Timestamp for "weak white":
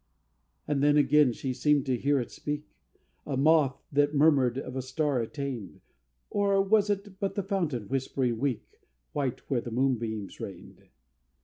8.39-9.41